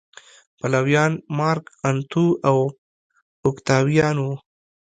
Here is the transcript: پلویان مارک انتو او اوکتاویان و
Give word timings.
پلویان 0.59 1.13
مارک 1.37 1.65
انتو 1.89 2.25
او 2.49 2.59
اوکتاویان 3.45 4.17
و 4.25 4.27